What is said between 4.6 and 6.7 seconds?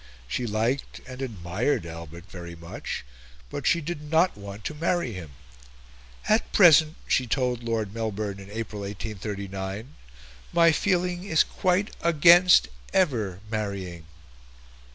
to marry him. "At